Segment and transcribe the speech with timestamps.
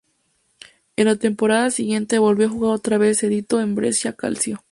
[0.95, 4.59] En la temporada siguiente volvió a jugar otra vez cedido en el Brescia Calcio.